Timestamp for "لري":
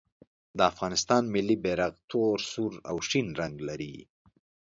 3.67-3.95